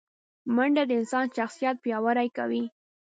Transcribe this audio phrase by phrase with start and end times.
[0.55, 2.63] منډه د انسان شخصیت پیاوړی کوي